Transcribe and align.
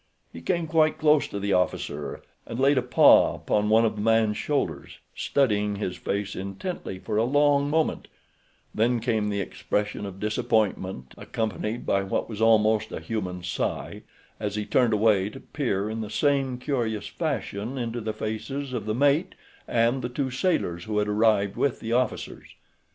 He 0.33 0.41
came 0.41 0.65
quite 0.65 0.97
close 0.97 1.27
to 1.27 1.39
the 1.39 1.53
officer 1.53 2.23
and 2.47 2.59
laid 2.59 2.79
a 2.79 2.81
paw 2.81 3.35
upon 3.35 3.69
one 3.69 3.85
of 3.85 3.97
the 3.97 4.01
man's 4.01 4.35
shoulders, 4.37 4.97
studying 5.15 5.75
his 5.75 5.95
face 5.95 6.35
intently 6.35 6.97
for 6.97 7.17
a 7.17 7.23
long 7.23 7.69
moment, 7.69 8.07
then 8.73 8.99
came 8.99 9.29
the 9.29 9.39
expression 9.41 10.07
of 10.07 10.19
disappointment 10.19 11.13
accompanied 11.19 11.85
by 11.85 12.01
what 12.01 12.27
was 12.27 12.41
almost 12.41 12.91
a 12.91 12.99
human 12.99 13.43
sigh, 13.43 14.01
as 14.39 14.55
he 14.55 14.65
turned 14.65 14.93
away 14.93 15.29
to 15.29 15.39
peer 15.39 15.87
in 15.87 16.01
the 16.01 16.09
same 16.09 16.57
curious 16.57 17.05
fashion 17.05 17.77
into 17.77 18.01
the 18.01 18.11
faces 18.11 18.73
of 18.73 18.87
the 18.87 18.95
mate 18.95 19.35
and 19.67 20.01
the 20.01 20.09
two 20.09 20.31
sailors 20.31 20.85
who 20.85 20.97
had 20.97 21.07
arrived 21.07 21.55
with 21.55 21.79
the 21.79 21.93
officers. 21.93 22.55